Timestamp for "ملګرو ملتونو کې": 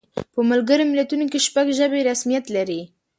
0.49-1.39